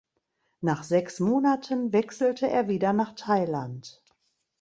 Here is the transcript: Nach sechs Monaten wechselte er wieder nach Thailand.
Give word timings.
Nach 0.61 0.81
sechs 0.81 1.19
Monaten 1.19 1.93
wechselte 1.93 2.49
er 2.49 2.67
wieder 2.67 2.91
nach 2.91 3.13
Thailand. 3.13 4.03